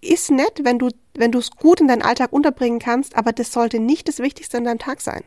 ist 0.01 0.31
nett, 0.31 0.61
wenn 0.63 0.79
du, 0.79 0.91
wenn 1.15 1.33
du 1.33 1.39
es 1.39 1.51
gut 1.51 1.81
in 1.81 1.89
deinen 1.89 2.03
Alltag 2.03 2.33
unterbringen 2.33 2.79
kannst, 2.79 3.17
aber 3.17 3.33
das 3.33 3.53
sollte 3.53 3.81
nicht 3.81 4.09
das 4.09 4.19
Wichtigste 4.19 4.59
in 4.59 4.65
deinem 4.65 4.79
Tag 4.79 5.01
sein. 5.01 5.25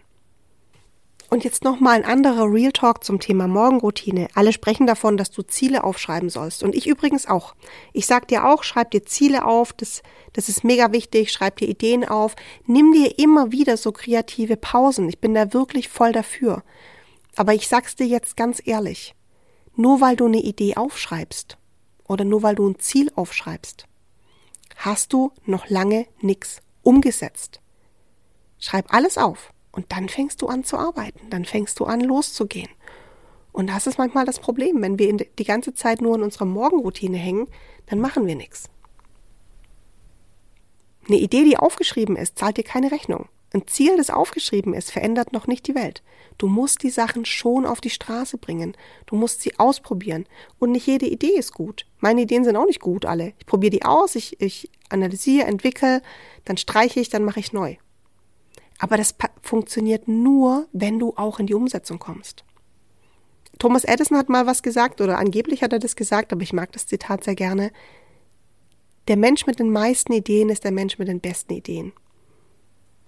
Und 1.30 1.44
jetzt 1.44 1.64
nochmal 1.64 1.98
ein 1.98 2.06
anderer 2.06 2.52
Real 2.52 2.72
Talk 2.72 3.04
zum 3.04 3.20
Thema 3.20 3.48
Morgenroutine. 3.48 4.30
Alle 4.34 4.52
sprechen 4.52 4.88
davon, 4.88 5.16
dass 5.16 5.30
du 5.30 5.44
Ziele 5.44 5.84
aufschreiben 5.84 6.32
sollst. 6.32 6.64
Und 6.64 6.74
ich 6.74 6.88
übrigens 6.88 7.28
auch. 7.28 7.54
Ich 7.94 8.08
sag 8.08 8.28
dir 8.28 8.46
auch, 8.46 8.64
schreib 8.64 8.90
dir 8.90 9.06
Ziele 9.06 9.46
auf. 9.46 9.72
Das, 9.74 10.02
das 10.34 10.50
ist 10.50 10.64
mega 10.64 10.92
wichtig. 10.92 11.32
Schreib 11.32 11.58
dir 11.58 11.68
Ideen 11.70 12.04
auf. 12.04 12.36
Nimm 12.66 12.94
dir 12.94 13.20
immer 13.20 13.52
wieder 13.52 13.78
so 13.78 13.92
kreative 13.92 14.58
Pausen. 14.58 15.08
Ich 15.08 15.20
bin 15.20 15.36
da 15.36 15.54
wirklich 15.54 15.88
voll 15.88 16.14
dafür. 16.14 16.64
Aber 17.36 17.54
ich 17.54 17.68
sag's 17.68 17.96
dir 17.96 18.08
jetzt 18.08 18.36
ganz 18.36 18.60
ehrlich. 18.66 19.14
Nur 19.76 20.02
weil 20.02 20.16
du 20.16 20.26
eine 20.26 20.42
Idee 20.42 20.78
aufschreibst 20.78 21.58
oder 22.08 22.26
nur 22.26 22.42
weil 22.42 22.56
du 22.56 22.68
ein 22.68 22.80
Ziel 22.80 23.12
aufschreibst, 23.16 23.86
hast 24.78 25.14
du 25.14 25.32
noch 25.46 25.70
lange 25.70 26.08
nichts 26.22 26.62
umgesetzt. 26.82 27.62
Schreib 28.58 28.92
alles 28.92 29.20
auf. 29.20 29.54
Und 29.72 29.92
dann 29.92 30.10
fängst 30.10 30.42
du 30.42 30.48
an 30.48 30.64
zu 30.64 30.78
arbeiten, 30.78 31.30
dann 31.30 31.46
fängst 31.46 31.80
du 31.80 31.86
an 31.86 32.02
loszugehen. 32.02 32.70
Und 33.52 33.68
das 33.68 33.88
ist 33.88 33.98
manchmal 33.98 34.26
das 34.26 34.40
Problem. 34.40 34.82
Wenn 34.82 35.00
wir 35.00 35.14
die 35.16 35.44
ganze 35.44 35.74
Zeit 35.74 36.02
nur 36.02 36.16
in 36.16 36.24
unserer 36.24 36.46
Morgenroutine 36.46 37.18
hängen, 37.18 37.48
dann 37.88 38.00
machen 38.00 38.26
wir 38.26 38.36
nichts. 38.36 38.70
Eine 41.08 41.18
Idee, 41.18 41.44
die 41.44 41.58
aufgeschrieben 41.58 42.16
ist, 42.16 42.38
zahlt 42.38 42.58
dir 42.58 42.64
keine 42.64 42.92
Rechnung. 42.92 43.28
Ein 43.52 43.66
Ziel, 43.66 43.98
das 43.98 44.12
aufgeschrieben 44.12 44.76
ist, 44.76 44.92
verändert 44.92 45.34
noch 45.34 45.48
nicht 45.48 45.66
die 45.66 45.74
Welt. 45.74 46.04
Du 46.38 46.48
musst 46.48 46.84
die 46.84 46.92
Sachen 46.92 47.26
schon 47.26 47.66
auf 47.66 47.82
die 47.82 47.90
Straße 47.90 48.38
bringen. 48.38 48.78
Du 49.08 49.16
musst 49.16 49.42
sie 49.42 49.58
ausprobieren. 49.58 50.28
Und 50.60 50.72
nicht 50.72 50.86
jede 50.86 51.08
Idee 51.08 51.36
ist 51.36 51.54
gut. 51.54 51.88
Meine 52.00 52.22
Ideen 52.22 52.44
sind 52.44 52.56
auch 52.56 52.68
nicht 52.68 52.80
gut, 52.80 53.06
alle. 53.06 53.34
Ich 53.40 53.48
probiere 53.48 53.72
die 53.72 53.86
aus, 53.86 54.16
ich, 54.16 54.40
ich 54.40 54.70
analysiere, 54.90 55.48
entwickle, 55.48 56.04
dann 56.46 56.58
streiche 56.58 57.00
ich, 57.00 57.10
dann 57.10 57.24
mache 57.24 57.40
ich 57.40 57.52
neu. 57.52 57.76
Aber 58.80 58.98
das 58.98 59.16
funktioniert 59.42 60.08
nur, 60.08 60.68
wenn 60.72 61.00
du 61.00 61.14
auch 61.16 61.40
in 61.40 61.48
die 61.48 61.54
Umsetzung 61.54 62.00
kommst. 62.00 62.44
Thomas 63.60 63.84
Edison 63.84 64.18
hat 64.18 64.30
mal 64.30 64.48
was 64.48 64.64
gesagt, 64.64 65.02
oder 65.02 65.18
angeblich 65.18 65.64
hat 65.64 65.74
er 65.74 65.80
das 65.80 65.96
gesagt, 65.96 66.32
aber 66.32 66.42
ich 66.42 66.54
mag 66.54 66.72
das 66.72 66.88
Zitat 66.88 67.24
sehr 67.24 67.36
gerne. 67.36 67.72
Der 69.10 69.18
Mensch 69.18 69.46
mit 69.46 69.60
den 69.60 69.72
meisten 69.72 70.14
Ideen 70.14 70.50
ist 70.50 70.64
der 70.64 70.72
Mensch 70.72 70.98
mit 70.98 71.10
den 71.10 71.20
besten 71.20 71.54
Ideen 71.54 71.92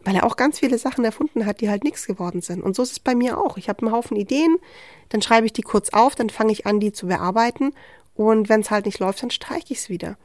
weil 0.03 0.15
er 0.15 0.25
auch 0.25 0.35
ganz 0.35 0.59
viele 0.59 0.77
Sachen 0.77 1.05
erfunden 1.05 1.45
hat, 1.45 1.61
die 1.61 1.69
halt 1.69 1.83
nichts 1.83 2.07
geworden 2.07 2.41
sind. 2.41 2.61
Und 2.61 2.75
so 2.75 2.83
ist 2.83 2.91
es 2.91 2.99
bei 2.99 3.15
mir 3.15 3.37
auch. 3.37 3.57
Ich 3.57 3.69
habe 3.69 3.85
einen 3.85 3.91
Haufen 3.91 4.17
Ideen, 4.17 4.57
dann 5.09 5.21
schreibe 5.21 5.45
ich 5.45 5.53
die 5.53 5.61
kurz 5.61 5.89
auf, 5.89 6.15
dann 6.15 6.29
fange 6.29 6.51
ich 6.51 6.65
an, 6.65 6.79
die 6.79 6.91
zu 6.91 7.07
bearbeiten. 7.07 7.73
Und 8.15 8.49
wenn 8.49 8.61
es 8.61 8.71
halt 8.71 8.85
nicht 8.85 8.99
läuft, 8.99 9.21
dann 9.23 9.31
streiche 9.31 9.73
ich 9.73 9.79
es 9.79 9.89
wieder. 9.89 10.17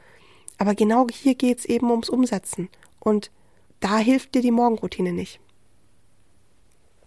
Aber 0.58 0.74
genau 0.74 1.06
hier 1.12 1.34
geht 1.34 1.58
es 1.58 1.64
eben 1.66 1.90
ums 1.90 2.08
Umsetzen. 2.08 2.68
Und 3.00 3.30
da 3.80 3.98
hilft 3.98 4.34
dir 4.34 4.42
die 4.42 4.50
Morgenroutine 4.50 5.12
nicht. 5.12 5.40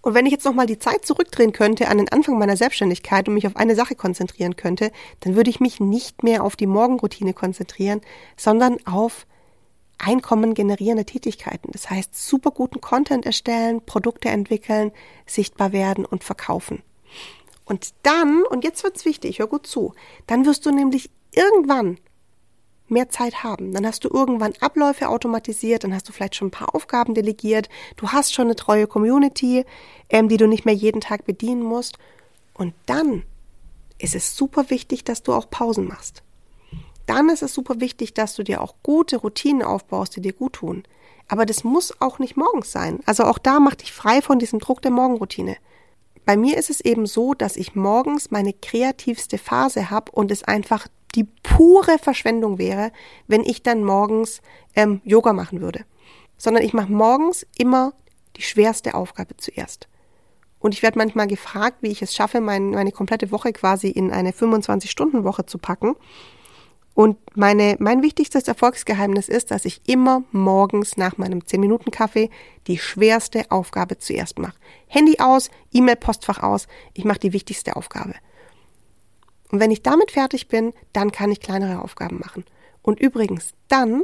Und 0.02 0.14
wenn 0.14 0.26
ich 0.26 0.32
jetzt 0.32 0.46
nochmal 0.46 0.66
die 0.66 0.80
Zeit 0.80 1.06
zurückdrehen 1.06 1.52
könnte 1.52 1.90
an 1.90 1.98
den 1.98 2.10
Anfang 2.10 2.38
meiner 2.38 2.56
Selbstständigkeit 2.56 3.28
und 3.28 3.34
mich 3.34 3.48
auf 3.48 3.58
eine 3.58 3.76
Sache 3.76 3.96
konzentrieren 3.96 4.56
könnte, 4.56 4.92
dann 5.20 5.36
würde 5.36 5.50
ich 5.50 5.60
mich 5.60 5.80
nicht 5.80 6.24
mehr 6.24 6.44
auf 6.44 6.56
die 6.56 6.68
Morgenroutine 6.68 7.34
konzentrieren, 7.34 8.02
sondern 8.38 8.78
auf 8.86 9.26
Einkommen 9.98 10.54
generierende 10.54 11.04
Tätigkeiten. 11.04 11.72
Das 11.74 11.90
heißt, 11.90 12.16
super 12.16 12.52
guten 12.52 12.80
Content 12.80 13.26
erstellen, 13.26 13.82
Produkte 13.86 14.30
entwickeln, 14.30 14.94
sichtbar 15.26 15.74
werden 15.74 16.06
und 16.06 16.24
verkaufen. 16.24 16.82
Und 17.66 17.90
dann, 18.04 18.44
und 18.50 18.64
jetzt 18.64 18.84
wird's 18.86 19.04
wichtig, 19.04 19.40
hör 19.40 19.48
gut 19.48 19.68
zu, 19.68 19.94
dann 20.26 20.46
wirst 20.46 20.66
du 20.66 20.72
nämlich 20.72 21.10
irgendwann 21.34 21.98
mehr 22.92 23.10
Zeit 23.10 23.44
haben. 23.44 23.74
Dann 23.74 23.86
hast 23.86 24.04
du 24.04 24.10
irgendwann 24.10 24.54
Abläufe 24.60 25.10
automatisiert, 25.10 25.84
dann 25.84 25.94
hast 25.94 26.08
du 26.08 26.14
vielleicht 26.14 26.36
schon 26.36 26.48
ein 26.48 26.52
paar 26.52 26.76
Aufgaben 26.76 27.14
delegiert, 27.14 27.70
du 27.96 28.10
hast 28.10 28.34
schon 28.34 28.46
eine 28.46 28.56
treue 28.56 28.88
Community, 28.88 29.66
ähm, 30.10 30.30
die 30.30 30.38
du 30.38 30.48
nicht 30.48 30.66
mehr 30.66 30.76
jeden 30.76 31.02
Tag 31.02 31.26
bedienen 31.26 31.64
musst. 31.64 31.98
Und 32.54 32.74
dann 32.86 33.24
ist 33.98 34.16
es 34.16 34.36
super 34.36 34.70
wichtig, 34.70 35.04
dass 35.04 35.24
du 35.24 35.34
auch 35.34 35.50
Pausen 35.50 35.88
machst 35.88 36.24
dann 37.10 37.30
ist 37.30 37.42
es 37.42 37.56
super 37.56 37.80
wichtig, 37.80 38.14
dass 38.14 38.36
du 38.36 38.44
dir 38.44 38.62
auch 38.62 38.76
gute 38.84 39.18
Routinen 39.18 39.64
aufbaust, 39.64 40.16
die 40.16 40.22
dir 40.22 40.34
gut 40.34 40.54
tun. 40.54 40.84
Aber 41.28 41.48
das 41.48 41.64
muss 41.64 42.00
auch 42.00 42.20
nicht 42.20 42.38
morgens 42.38 42.72
sein. 42.72 43.00
Also 43.08 43.24
auch 43.24 43.40
da 43.40 43.60
mach 43.60 43.74
dich 43.74 43.92
frei 43.92 44.22
von 44.22 44.38
diesem 44.38 44.60
Druck 44.60 44.84
der 44.84 44.92
Morgenroutine. 44.92 45.58
Bei 46.26 46.38
mir 46.38 46.56
ist 46.56 46.70
es 46.70 46.82
eben 46.82 47.08
so, 47.08 47.34
dass 47.34 47.58
ich 47.58 47.74
morgens 47.74 48.30
meine 48.30 48.54
kreativste 48.54 49.40
Phase 49.40 49.90
habe 49.90 50.12
und 50.12 50.30
es 50.30 50.44
einfach 50.44 50.88
die 51.16 51.26
pure 51.44 51.98
Verschwendung 52.00 52.58
wäre, 52.58 52.92
wenn 53.28 53.44
ich 53.44 53.64
dann 53.64 53.84
morgens 53.84 54.42
ähm, 54.76 55.02
Yoga 55.04 55.34
machen 55.34 55.62
würde. 55.62 55.86
Sondern 56.38 56.64
ich 56.64 56.74
mache 56.74 56.92
morgens 56.92 57.46
immer 57.58 57.94
die 58.38 58.42
schwerste 58.44 58.94
Aufgabe 58.94 59.36
zuerst. 59.38 59.88
Und 60.60 60.74
ich 60.74 60.84
werde 60.84 60.98
manchmal 60.98 61.28
gefragt, 61.28 61.78
wie 61.82 61.90
ich 61.90 62.02
es 62.02 62.14
schaffe, 62.14 62.42
mein, 62.42 62.72
meine 62.72 62.92
komplette 62.92 63.32
Woche 63.32 63.54
quasi 63.54 63.88
in 63.90 64.12
eine 64.12 64.32
25-Stunden-Woche 64.32 65.46
zu 65.46 65.58
packen. 65.58 65.96
Und 66.94 67.18
meine, 67.38 67.78
mein 67.80 68.04
wichtigstes 68.04 68.48
Erfolgsgeheimnis 68.50 69.30
ist, 69.30 69.52
dass 69.52 69.64
ich 69.64 69.82
immer 69.88 70.24
morgens 70.32 70.98
nach 70.98 71.18
meinem 71.18 71.40
10-Minuten-Kaffee 71.40 72.30
die 72.68 72.78
schwerste 72.78 73.50
Aufgabe 73.52 74.00
zuerst 74.00 74.38
mache. 74.38 74.58
Handy 74.88 75.18
aus, 75.20 75.50
E-Mail-Postfach 75.72 76.44
aus, 76.44 76.68
ich 76.94 77.06
mache 77.06 77.20
die 77.20 77.32
wichtigste 77.32 77.78
Aufgabe. 77.78 78.16
Und 79.52 79.60
wenn 79.60 79.72
ich 79.72 79.82
damit 79.82 80.12
fertig 80.12 80.48
bin, 80.48 80.74
dann 80.94 81.12
kann 81.12 81.32
ich 81.32 81.40
kleinere 81.40 81.82
Aufgaben 81.82 82.20
machen. 82.20 82.46
Und 82.82 83.00
übrigens, 83.00 83.54
dann, 83.68 84.04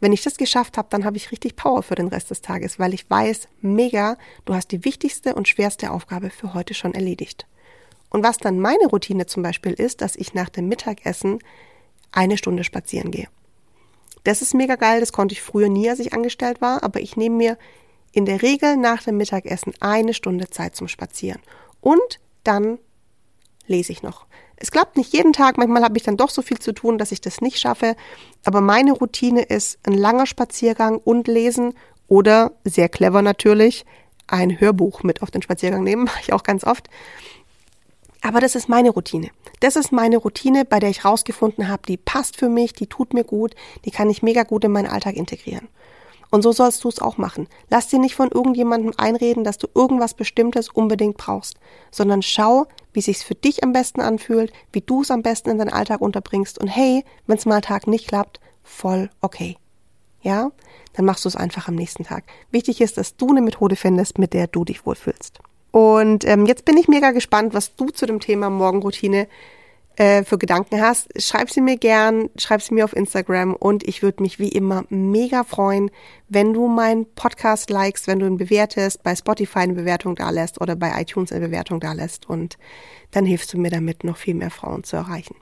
wenn 0.00 0.12
ich 0.12 0.22
das 0.22 0.36
geschafft 0.36 0.76
habe, 0.76 0.88
dann 0.90 1.04
habe 1.04 1.16
ich 1.16 1.30
richtig 1.30 1.56
Power 1.56 1.82
für 1.82 1.94
den 1.94 2.08
Rest 2.08 2.30
des 2.30 2.42
Tages, 2.42 2.78
weil 2.78 2.94
ich 2.94 3.08
weiß, 3.08 3.48
mega, 3.60 4.16
du 4.44 4.54
hast 4.54 4.72
die 4.72 4.84
wichtigste 4.84 5.34
und 5.34 5.48
schwerste 5.48 5.90
Aufgabe 5.90 6.30
für 6.30 6.54
heute 6.54 6.74
schon 6.74 6.94
erledigt. 6.94 7.46
Und 8.10 8.22
was 8.22 8.38
dann 8.38 8.60
meine 8.60 8.86
Routine 8.86 9.26
zum 9.26 9.42
Beispiel 9.42 9.72
ist, 9.72 10.00
dass 10.00 10.16
ich 10.16 10.34
nach 10.34 10.48
dem 10.48 10.68
Mittagessen 10.68 11.38
eine 12.12 12.36
Stunde 12.36 12.64
spazieren 12.64 13.10
gehe. 13.10 13.28
Das 14.24 14.42
ist 14.42 14.54
mega 14.54 14.74
geil, 14.74 15.00
das 15.00 15.12
konnte 15.12 15.34
ich 15.34 15.42
früher 15.42 15.68
nie, 15.68 15.88
als 15.88 16.00
ich 16.00 16.12
angestellt 16.12 16.60
war, 16.60 16.82
aber 16.82 17.00
ich 17.00 17.16
nehme 17.16 17.36
mir 17.36 17.58
in 18.12 18.24
der 18.24 18.42
Regel 18.42 18.76
nach 18.76 19.02
dem 19.02 19.18
Mittagessen 19.18 19.74
eine 19.80 20.14
Stunde 20.14 20.48
Zeit 20.50 20.74
zum 20.74 20.88
Spazieren. 20.88 21.40
Und 21.80 22.20
dann 22.42 22.78
lese 23.66 23.92
ich 23.92 24.02
noch. 24.02 24.26
Es 24.56 24.70
klappt 24.70 24.96
nicht 24.96 25.12
jeden 25.12 25.32
Tag, 25.32 25.58
manchmal 25.58 25.82
habe 25.82 25.96
ich 25.98 26.04
dann 26.04 26.16
doch 26.16 26.30
so 26.30 26.40
viel 26.42 26.58
zu 26.58 26.72
tun, 26.72 26.96
dass 26.98 27.12
ich 27.12 27.20
das 27.20 27.40
nicht 27.40 27.58
schaffe, 27.58 27.94
aber 28.44 28.60
meine 28.60 28.92
Routine 28.92 29.42
ist 29.42 29.78
ein 29.86 29.92
langer 29.92 30.26
Spaziergang 30.26 30.98
und 30.98 31.28
lesen 31.28 31.74
oder 32.08 32.52
sehr 32.64 32.88
clever 32.88 33.22
natürlich 33.22 33.84
ein 34.26 34.58
Hörbuch 34.58 35.02
mit 35.02 35.22
auf 35.22 35.30
den 35.30 35.42
Spaziergang 35.42 35.84
nehmen, 35.84 36.04
mache 36.06 36.20
ich 36.22 36.32
auch 36.32 36.42
ganz 36.42 36.64
oft. 36.64 36.88
Aber 38.22 38.40
das 38.40 38.54
ist 38.54 38.68
meine 38.68 38.90
Routine. 38.90 39.30
Das 39.60 39.76
ist 39.76 39.92
meine 39.92 40.16
Routine, 40.16 40.64
bei 40.64 40.80
der 40.80 40.90
ich 40.90 41.04
rausgefunden 41.04 41.68
habe, 41.68 41.82
die 41.86 41.96
passt 41.96 42.36
für 42.36 42.48
mich, 42.48 42.72
die 42.72 42.86
tut 42.86 43.14
mir 43.14 43.24
gut, 43.24 43.54
die 43.84 43.90
kann 43.90 44.10
ich 44.10 44.22
mega 44.22 44.42
gut 44.42 44.64
in 44.64 44.72
meinen 44.72 44.88
Alltag 44.88 45.16
integrieren. 45.16 45.68
Und 46.30 46.42
so 46.42 46.52
sollst 46.52 46.82
du 46.84 46.88
es 46.88 47.00
auch 47.00 47.18
machen. 47.18 47.48
Lass 47.70 47.88
dir 47.88 47.98
nicht 47.98 48.14
von 48.14 48.30
irgendjemandem 48.30 48.92
einreden, 48.96 49.44
dass 49.44 49.58
du 49.58 49.68
irgendwas 49.74 50.14
Bestimmtes 50.14 50.68
unbedingt 50.68 51.16
brauchst, 51.16 51.56
sondern 51.90 52.22
schau, 52.22 52.66
wie 52.92 53.00
sich's 53.00 53.22
für 53.22 53.34
dich 53.34 53.62
am 53.62 53.72
besten 53.72 54.00
anfühlt, 54.00 54.52
wie 54.72 54.80
du 54.80 55.02
es 55.02 55.10
am 55.10 55.22
besten 55.22 55.50
in 55.50 55.58
deinen 55.58 55.72
Alltag 55.72 56.00
unterbringst 56.00 56.58
und 56.58 56.68
hey, 56.68 57.04
wenn 57.26 57.38
es 57.38 57.46
mal 57.46 57.60
Tag 57.60 57.86
nicht 57.86 58.08
klappt, 58.08 58.40
voll 58.62 59.10
okay. 59.20 59.56
Ja? 60.22 60.50
Dann 60.94 61.04
machst 61.04 61.24
du 61.24 61.28
es 61.28 61.36
einfach 61.36 61.68
am 61.68 61.74
nächsten 61.74 62.04
Tag. 62.04 62.24
Wichtig 62.50 62.80
ist, 62.80 62.98
dass 62.98 63.16
du 63.16 63.28
eine 63.28 63.42
Methode 63.42 63.76
findest, 63.76 64.18
mit 64.18 64.32
der 64.32 64.46
du 64.46 64.64
dich 64.64 64.84
wohlfühlst. 64.84 65.40
Und 65.70 66.24
ähm, 66.24 66.46
jetzt 66.46 66.64
bin 66.64 66.78
ich 66.78 66.88
mega 66.88 67.10
gespannt, 67.10 67.52
was 67.52 67.76
du 67.76 67.90
zu 67.90 68.06
dem 68.06 68.18
Thema 68.18 68.48
Morgenroutine 68.48 69.28
äh, 69.96 70.24
für 70.24 70.38
Gedanken 70.38 70.80
hast. 70.80 71.08
Schreib 71.20 71.50
sie 71.50 71.60
mir 71.60 71.76
gern, 71.76 72.30
schreib 72.36 72.62
sie 72.62 72.74
mir 72.74 72.84
auf 72.84 72.94
Instagram 72.94 73.54
und 73.54 73.82
ich 73.86 74.02
würde 74.02 74.22
mich 74.22 74.38
wie 74.38 74.48
immer 74.48 74.84
mega 74.88 75.44
freuen, 75.44 75.90
wenn 76.28 76.52
du 76.52 76.68
meinen 76.68 77.06
Podcast 77.14 77.70
likest, 77.70 78.06
wenn 78.06 78.18
du 78.18 78.26
ihn 78.26 78.36
bewertest, 78.36 79.02
bei 79.02 79.14
Spotify 79.14 79.60
eine 79.60 79.74
Bewertung 79.74 80.14
da 80.14 80.30
lässt 80.30 80.60
oder 80.60 80.76
bei 80.76 81.00
iTunes 81.00 81.32
eine 81.32 81.46
Bewertung 81.46 81.80
da 81.80 81.92
lässt 81.92 82.28
und 82.28 82.58
dann 83.10 83.24
hilfst 83.24 83.52
du 83.52 83.58
mir 83.58 83.70
damit, 83.70 84.04
noch 84.04 84.16
viel 84.16 84.34
mehr 84.34 84.50
Frauen 84.50 84.84
zu 84.84 84.96
erreichen. 84.96 85.36